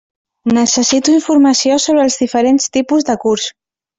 Necessito 0.57 1.13
informació 1.17 1.77
sobre 1.85 2.03
els 2.07 2.17
diferents 2.23 2.67
tipus 2.79 3.07
de 3.11 3.19
curs. 3.27 3.49